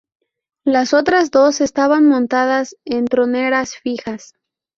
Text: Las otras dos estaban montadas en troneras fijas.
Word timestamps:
Las 0.65 0.95
otras 0.95 1.29
dos 1.29 1.61
estaban 1.61 2.07
montadas 2.07 2.75
en 2.85 3.05
troneras 3.05 3.75
fijas. 3.75 4.33